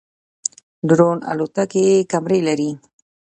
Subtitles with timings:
[0.89, 2.71] ډرون الوتکې کمرې لري